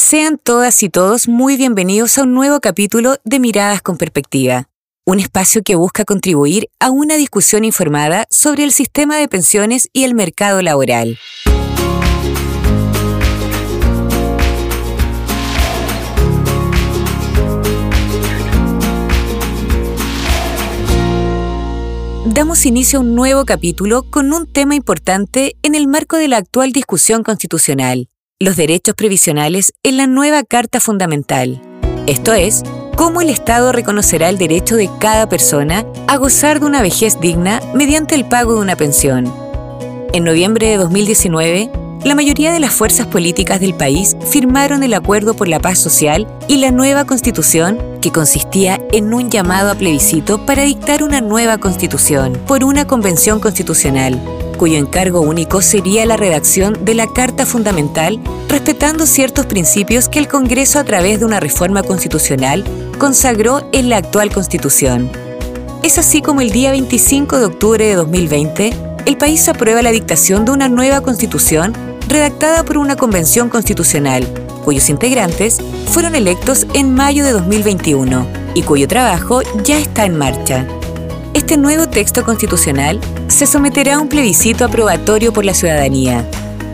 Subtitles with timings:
[0.00, 4.68] Sean todas y todos muy bienvenidos a un nuevo capítulo de Miradas con Perspectiva,
[5.04, 10.04] un espacio que busca contribuir a una discusión informada sobre el sistema de pensiones y
[10.04, 11.18] el mercado laboral.
[22.24, 26.36] Damos inicio a un nuevo capítulo con un tema importante en el marco de la
[26.36, 28.08] actual discusión constitucional,
[28.40, 31.60] los derechos previsionales en la nueva Carta Fundamental.
[32.06, 32.62] Esto es,
[32.96, 37.60] cómo el Estado reconocerá el derecho de cada persona a gozar de una vejez digna
[37.74, 39.32] mediante el pago de una pensión.
[40.12, 41.70] En noviembre de 2019,
[42.04, 46.28] la mayoría de las fuerzas políticas del país firmaron el Acuerdo por la Paz Social
[46.46, 51.58] y la nueva Constitución, que consistía en un llamado a plebiscito para dictar una nueva
[51.58, 58.20] Constitución por una Convención Constitucional cuyo encargo único sería la redacción de la Carta Fundamental,
[58.48, 62.64] respetando ciertos principios que el Congreso a través de una reforma constitucional
[62.98, 65.10] consagró en la actual Constitución.
[65.82, 68.74] Es así como el día 25 de octubre de 2020,
[69.06, 71.72] el país aprueba la dictación de una nueva Constitución
[72.08, 74.26] redactada por una convención constitucional,
[74.64, 80.66] cuyos integrantes fueron electos en mayo de 2021 y cuyo trabajo ya está en marcha.
[81.48, 86.28] Este nuevo texto constitucional se someterá a un plebiscito aprobatorio por la ciudadanía.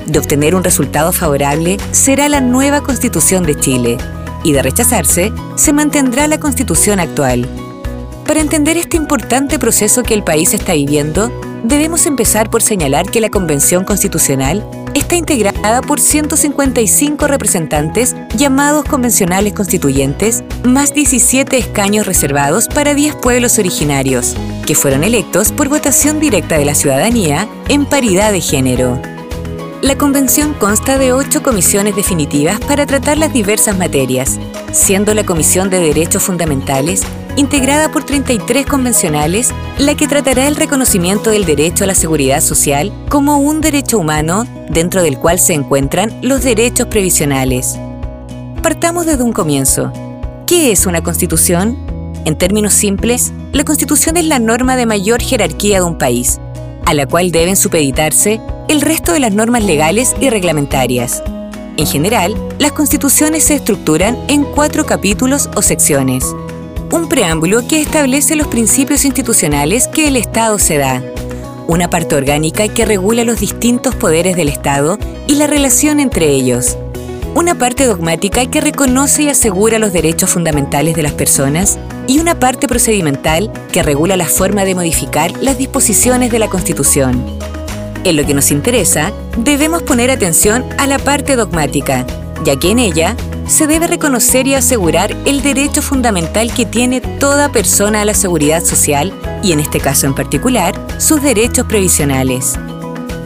[0.05, 3.99] De obtener un resultado favorable, será la nueva Constitución de Chile,
[4.43, 7.49] y de rechazarse, se mantendrá la Constitución actual.
[8.27, 11.31] Para entender este importante proceso que el país está viviendo,
[11.63, 19.53] debemos empezar por señalar que la Convención Constitucional está integrada por 155 representantes llamados convencionales
[19.53, 24.35] constituyentes, más 17 escaños reservados para 10 pueblos originarios,
[24.67, 29.01] que fueron electos por votación directa de la ciudadanía en paridad de género.
[29.83, 34.39] La convención consta de ocho comisiones definitivas para tratar las diversas materias,
[34.73, 37.03] siendo la Comisión de Derechos Fundamentales
[37.37, 42.93] integrada por 33 convencionales, la que tratará el reconocimiento del derecho a la seguridad social
[43.09, 47.77] como un derecho humano dentro del cual se encuentran los derechos previsionales.
[48.63, 49.93] Partamos desde un comienzo.
[50.47, 51.77] ¿Qué es una constitución?
[52.25, 56.41] En términos simples, la constitución es la norma de mayor jerarquía de un país,
[56.87, 61.23] a la cual deben supeditarse el resto de las normas legales y reglamentarias.
[61.77, 66.25] En general, las constituciones se estructuran en cuatro capítulos o secciones
[66.95, 71.03] un preámbulo que establece los principios institucionales que el Estado se da,
[71.67, 76.79] una parte orgánica que regula los distintos poderes del Estado y la relación entre ellos,
[77.35, 82.39] una parte dogmática que reconoce y asegura los derechos fundamentales de las personas y una
[82.39, 87.25] parte procedimental que regula la forma de modificar las disposiciones de la Constitución.
[88.05, 92.07] En lo que nos interesa, debemos poner atención a la parte dogmática,
[92.45, 93.17] ya que en ella
[93.49, 98.63] se debe reconocer y asegurar el derecho fundamental que tiene toda persona a la seguridad
[98.63, 99.13] social
[99.43, 102.59] y, en este caso en particular, sus derechos previsionales.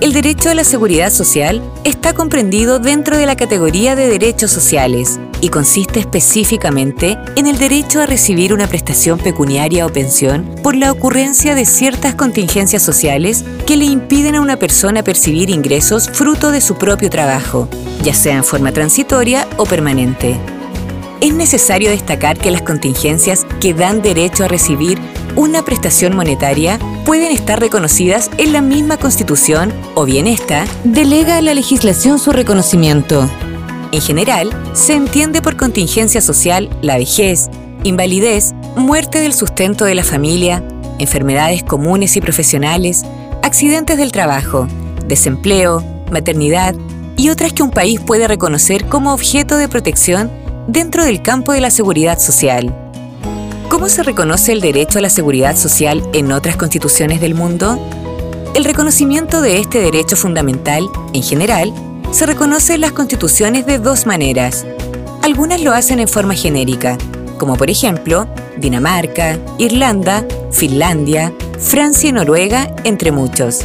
[0.01, 5.19] El derecho a la seguridad social está comprendido dentro de la categoría de derechos sociales
[5.41, 10.93] y consiste específicamente en el derecho a recibir una prestación pecuniaria o pensión por la
[10.93, 16.61] ocurrencia de ciertas contingencias sociales que le impiden a una persona percibir ingresos fruto de
[16.61, 17.69] su propio trabajo,
[18.05, 20.39] ya sea en forma transitoria o permanente.
[21.21, 25.01] Es necesario destacar que las contingencias que dan derecho a recibir
[25.39, 31.41] una prestación monetaria pueden estar reconocidas en la misma Constitución o bien esta delega a
[31.41, 33.31] la legislación su reconocimiento.
[33.93, 37.51] En general, se entiende por contingencia social la vejez,
[37.85, 40.61] invalidez, muerte del sustento de la familia,
[40.99, 43.05] enfermedades comunes y profesionales,
[43.45, 44.67] accidentes del trabajo,
[45.07, 46.75] desempleo, maternidad
[47.17, 50.33] y otras que un país puede reconocer como objeto de protección
[50.67, 52.88] dentro del campo de la seguridad social.
[53.79, 57.79] ¿Cómo se reconoce el derecho a la seguridad social en otras constituciones del mundo?
[58.57, 61.73] El reconocimiento de este derecho fundamental, en general,
[62.11, 64.67] se reconoce en las constituciones de dos maneras.
[65.23, 66.99] Algunas lo hacen en forma genérica,
[67.39, 68.27] como por ejemplo
[68.57, 73.65] Dinamarca, Irlanda, Finlandia, Francia y Noruega, entre muchos.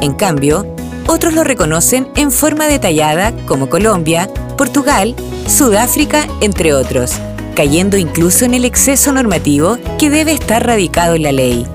[0.00, 0.72] En cambio,
[1.08, 5.16] otros lo reconocen en forma detallada, como Colombia, Portugal,
[5.48, 7.18] Sudáfrica, entre otros
[7.58, 11.66] cayendo incluso en el exceso normativo que debe estar radicado en la ley.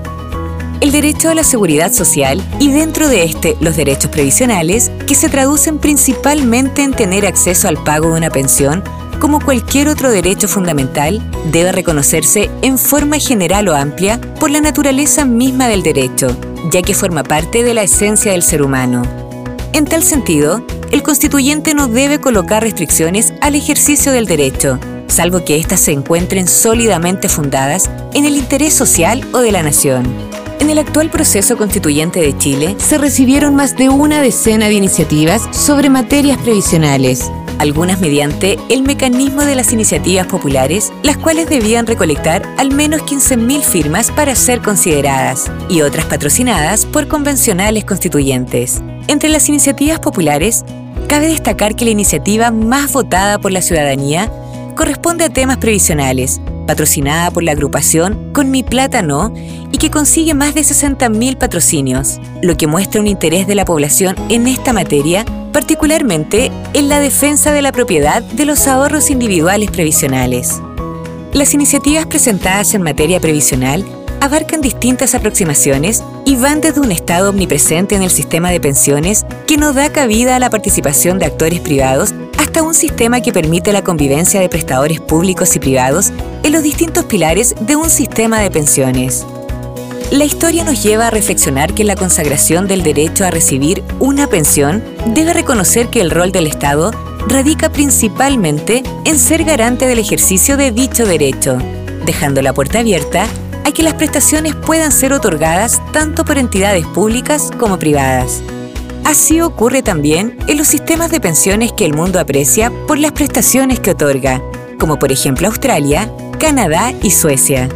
[0.80, 5.28] El derecho a la seguridad social y dentro de este los derechos previsionales, que se
[5.28, 8.82] traducen principalmente en tener acceso al pago de una pensión,
[9.18, 11.20] como cualquier otro derecho fundamental,
[11.52, 16.34] debe reconocerse en forma general o amplia por la naturaleza misma del derecho,
[16.72, 19.02] ya que forma parte de la esencia del ser humano.
[19.74, 24.78] En tal sentido, el constituyente no debe colocar restricciones al ejercicio del derecho,
[25.14, 30.04] salvo que éstas se encuentren sólidamente fundadas en el interés social o de la nación.
[30.58, 35.42] En el actual proceso constituyente de Chile se recibieron más de una decena de iniciativas
[35.52, 42.42] sobre materias previsionales, algunas mediante el mecanismo de las iniciativas populares, las cuales debían recolectar
[42.56, 48.82] al menos 15.000 firmas para ser consideradas, y otras patrocinadas por convencionales constituyentes.
[49.06, 50.64] Entre las iniciativas populares,
[51.08, 54.32] cabe destacar que la iniciativa más votada por la ciudadanía
[54.74, 59.32] corresponde a temas previsionales, patrocinada por la agrupación Con mi plata no
[59.72, 64.16] y que consigue más de 60.000 patrocinios, lo que muestra un interés de la población
[64.28, 70.60] en esta materia, particularmente en la defensa de la propiedad de los ahorros individuales previsionales.
[71.32, 73.84] Las iniciativas presentadas en materia previsional
[74.24, 79.58] abarcan distintas aproximaciones y van desde un Estado omnipresente en el sistema de pensiones que
[79.58, 83.84] no da cabida a la participación de actores privados hasta un sistema que permite la
[83.84, 86.10] convivencia de prestadores públicos y privados
[86.42, 89.26] en los distintos pilares de un sistema de pensiones.
[90.10, 94.82] La historia nos lleva a reflexionar que la consagración del derecho a recibir una pensión
[95.08, 96.92] debe reconocer que el rol del Estado
[97.28, 101.58] radica principalmente en ser garante del ejercicio de dicho derecho,
[102.06, 103.26] dejando la puerta abierta
[103.64, 108.42] a que las prestaciones puedan ser otorgadas tanto por entidades públicas como privadas.
[109.04, 113.80] Así ocurre también en los sistemas de pensiones que el mundo aprecia por las prestaciones
[113.80, 114.42] que otorga,
[114.78, 117.68] como por ejemplo Australia, Canadá y Suecia.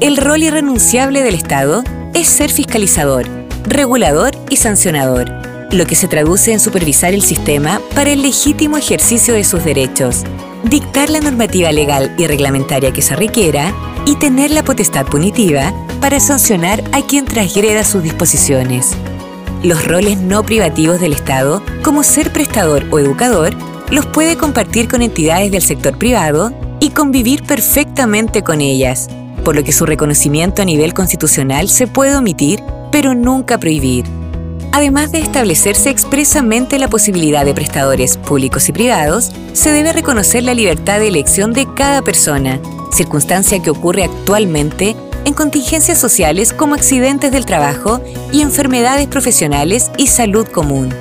[0.00, 1.82] El rol irrenunciable del Estado
[2.14, 3.26] es ser fiscalizador,
[3.64, 5.30] regulador y sancionador,
[5.70, 10.24] lo que se traduce en supervisar el sistema para el legítimo ejercicio de sus derechos,
[10.68, 13.72] dictar la normativa legal y reglamentaria que se requiera
[14.04, 18.92] y tener la potestad punitiva para sancionar a quien transgreda sus disposiciones.
[19.62, 23.54] Los roles no privativos del Estado, como ser prestador o educador,
[23.90, 29.08] los puede compartir con entidades del sector privado y convivir perfectamente con ellas,
[29.44, 32.62] por lo que su reconocimiento a nivel constitucional se puede omitir,
[32.92, 34.04] pero nunca prohibir.
[34.72, 40.54] Además de establecerse expresamente la posibilidad de prestadores públicos y privados, se debe reconocer la
[40.54, 42.60] libertad de elección de cada persona,
[42.92, 44.94] circunstancia que ocurre actualmente
[45.24, 48.00] en contingencias sociales como accidentes del trabajo
[48.32, 50.94] y enfermedades profesionales y salud común.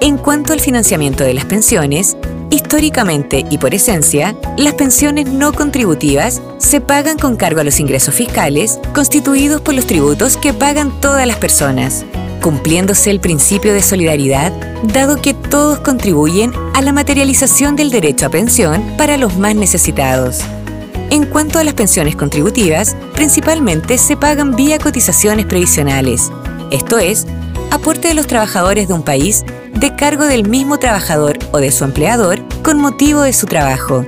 [0.00, 2.16] En cuanto al financiamiento de las pensiones,
[2.50, 8.14] históricamente y por esencia, las pensiones no contributivas se pagan con cargo a los ingresos
[8.14, 12.04] fiscales constituidos por los tributos que pagan todas las personas,
[12.40, 14.52] cumpliéndose el principio de solidaridad,
[14.82, 20.40] dado que todos contribuyen a la materialización del derecho a pensión para los más necesitados.
[21.10, 26.30] En cuanto a las pensiones contributivas, principalmente se pagan vía cotizaciones previsionales,
[26.70, 27.26] esto es,
[27.70, 29.44] aporte de los trabajadores de un país
[29.74, 34.04] de cargo del mismo trabajador o de su empleador con motivo de su trabajo.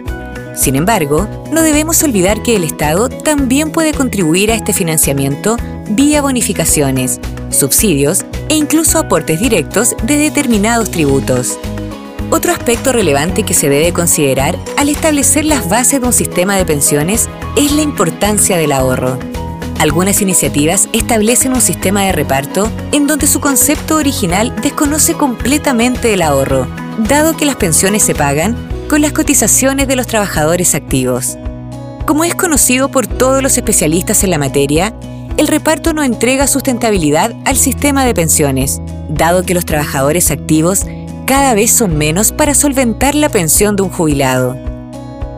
[0.55, 5.57] Sin embargo, no debemos olvidar que el Estado también puede contribuir a este financiamiento
[5.89, 11.59] vía bonificaciones, subsidios e incluso aportes directos de determinados tributos.
[12.31, 16.65] Otro aspecto relevante que se debe considerar al establecer las bases de un sistema de
[16.65, 19.19] pensiones es la importancia del ahorro.
[19.81, 26.23] Algunas iniciativas establecen un sistema de reparto en donde su concepto original desconoce completamente el
[26.23, 26.69] ahorro,
[26.99, 28.57] dado que las pensiones se pagan
[28.89, 31.39] con las cotizaciones de los trabajadores activos.
[32.07, 34.95] Como es conocido por todos los especialistas en la materia,
[35.41, 40.85] el reparto no entrega sustentabilidad al sistema de pensiones, dado que los trabajadores activos
[41.27, 44.55] cada vez son menos para solventar la pensión de un jubilado.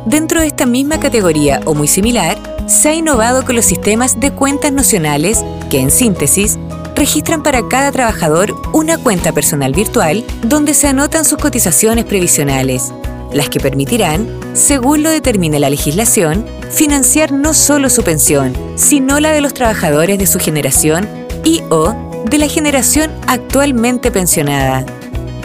[0.05, 4.33] Dentro de esta misma categoría o muy similar, se ha innovado con los sistemas de
[4.33, 6.59] cuentas nacionales que, en síntesis,
[6.97, 12.93] registran para cada trabajador una cuenta personal virtual donde se anotan sus cotizaciones previsionales,
[13.35, 19.33] las que permitirán, según lo determine la legislación, financiar no solo su pensión, sino la
[19.33, 21.09] de los trabajadores de su generación
[21.45, 21.95] y o
[22.29, 24.85] de la generación actualmente pensionada.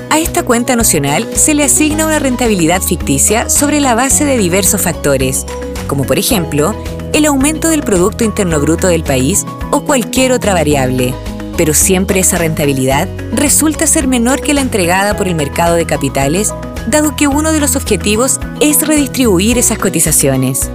[0.10, 4.82] A esta cuenta nocional se le asigna una rentabilidad ficticia sobre la base de diversos
[4.82, 5.46] factores,
[5.88, 6.76] como por ejemplo
[7.14, 11.14] el aumento del Producto Interno Bruto del país o cualquier otra variable.
[11.58, 16.54] Pero siempre esa rentabilidad resulta ser menor que la entregada por el mercado de capitales,
[16.88, 20.70] dado que uno de los objetivos es redistribuir esas cotizaciones.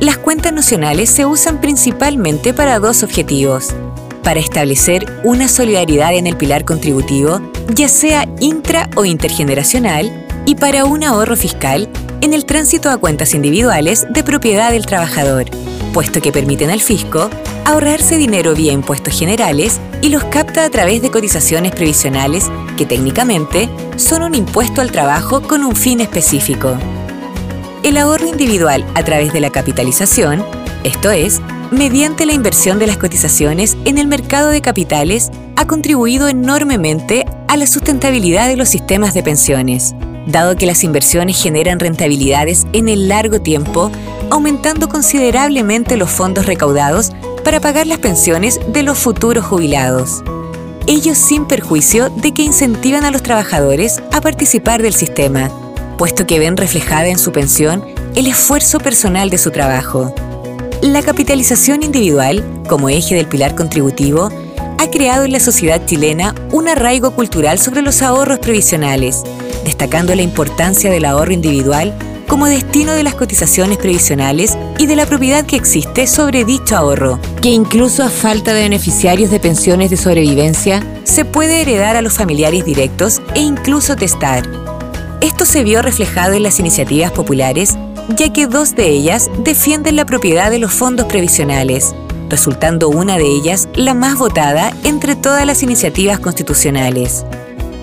[0.00, 3.74] Las cuentas nocionales se usan principalmente para dos objetivos
[4.24, 7.40] para establecer una solidaridad en el pilar contributivo,
[7.72, 11.88] ya sea intra o intergeneracional, y para un ahorro fiscal
[12.20, 15.44] en el tránsito a cuentas individuales de propiedad del trabajador,
[15.92, 17.30] puesto que permiten al fisco
[17.64, 23.68] ahorrarse dinero vía impuestos generales y los capta a través de cotizaciones previsionales que técnicamente
[23.96, 26.76] son un impuesto al trabajo con un fin específico.
[27.82, 30.44] El ahorro individual a través de la capitalización,
[30.84, 31.40] esto es,
[31.70, 37.56] mediante la inversión de las cotizaciones en el mercado de capitales, ha contribuido enormemente a
[37.56, 39.94] la sustentabilidad de los sistemas de pensiones,
[40.26, 43.90] dado que las inversiones generan rentabilidades en el largo tiempo,
[44.30, 47.12] aumentando considerablemente los fondos recaudados
[47.44, 50.24] para pagar las pensiones de los futuros jubilados.
[50.86, 55.50] Ellos sin perjuicio de que incentivan a los trabajadores a participar del sistema,
[55.96, 57.84] puesto que ven reflejada en su pensión
[58.14, 60.14] el esfuerzo personal de su trabajo.
[60.82, 64.30] La capitalización individual, como eje del pilar contributivo,
[64.78, 69.22] ha creado en la sociedad chilena un arraigo cultural sobre los ahorros previsionales,
[69.64, 71.94] destacando la importancia del ahorro individual
[72.28, 77.18] como destino de las cotizaciones previsionales y de la propiedad que existe sobre dicho ahorro,
[77.40, 82.14] que incluso a falta de beneficiarios de pensiones de sobrevivencia, se puede heredar a los
[82.14, 84.44] familiares directos e incluso testar.
[85.20, 87.76] Esto se vio reflejado en las iniciativas populares,
[88.16, 91.94] ya que dos de ellas defienden la propiedad de los fondos previsionales,
[92.28, 97.24] resultando una de ellas la más votada entre todas las iniciativas constitucionales.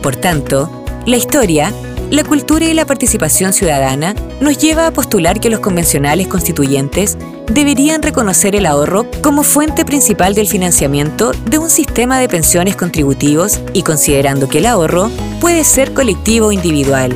[0.01, 1.73] Por tanto, la historia,
[2.11, 7.17] la cultura y la participación ciudadana nos lleva a postular que los convencionales constituyentes
[7.49, 13.61] deberían reconocer el ahorro como fuente principal del financiamiento de un sistema de pensiones contributivos
[13.71, 17.15] y considerando que el ahorro puede ser colectivo o individual.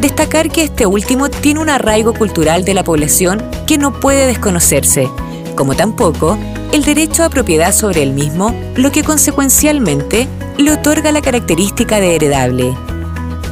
[0.00, 5.06] Destacar que este último tiene un arraigo cultural de la población que no puede desconocerse,
[5.54, 6.38] como tampoco
[6.72, 12.14] el derecho a propiedad sobre el mismo, lo que consecuencialmente le otorga la característica de
[12.14, 12.74] heredable.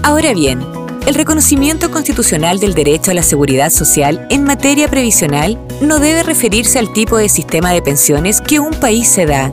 [0.03, 0.78] Ahora bien,
[1.09, 6.79] el reconocimiento constitucional del derecho a la seguridad social en materia previsional no debe referirse
[6.79, 9.51] al tipo de sistema de pensiones que un país se da.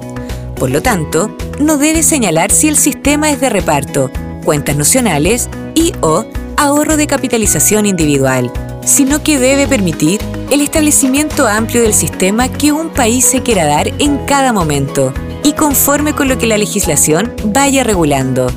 [0.58, 4.12] Por lo tanto, no debe señalar si el sistema es de reparto,
[4.44, 6.26] cuentas nacionales y o
[6.58, 8.52] ahorro de capitalización individual,
[8.84, 10.20] sino que debe permitir
[10.52, 15.54] el establecimiento amplio del sistema que un país se quiera dar en cada momento y
[15.54, 18.52] conforme con lo que la legislación vaya regulando.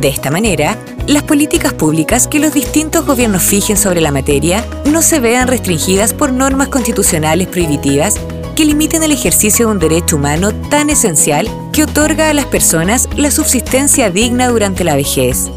[0.00, 5.02] De esta manera, las políticas públicas que los distintos gobiernos fijen sobre la materia no
[5.02, 8.18] se vean restringidas por normas constitucionales prohibitivas
[8.54, 13.08] que limiten el ejercicio de un derecho humano tan esencial que otorga a las personas
[13.16, 15.50] la subsistencia digna durante la vejez.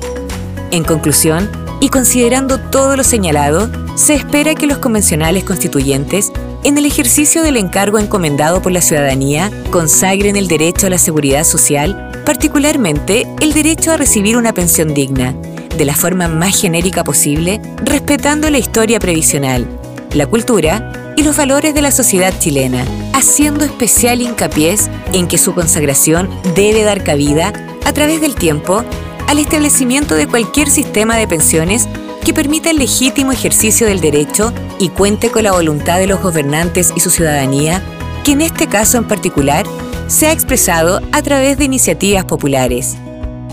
[0.71, 1.49] En conclusión,
[1.79, 6.31] y considerando todo lo señalado, se espera que los convencionales constituyentes,
[6.63, 11.43] en el ejercicio del encargo encomendado por la ciudadanía, consagren el derecho a la seguridad
[11.43, 15.33] social, particularmente el derecho a recibir una pensión digna,
[15.77, 19.67] de la forma más genérica posible, respetando la historia previsional,
[20.13, 24.75] la cultura y los valores de la sociedad chilena, haciendo especial hincapié
[25.13, 27.53] en que su consagración debe dar cabida,
[27.85, 28.83] a través del tiempo,
[29.27, 31.87] al establecimiento de cualquier sistema de pensiones
[32.23, 36.91] que permita el legítimo ejercicio del derecho y cuente con la voluntad de los gobernantes
[36.95, 37.83] y su ciudadanía,
[38.23, 39.65] que en este caso en particular
[40.07, 42.97] se ha expresado a través de iniciativas populares.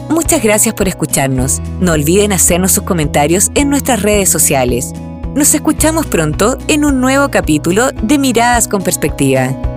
[0.08, 1.60] Muchas gracias por escucharnos.
[1.80, 4.92] No olviden hacernos sus comentarios en nuestras redes sociales.
[5.34, 9.71] Nos escuchamos pronto en un nuevo capítulo de Miradas con Perspectiva.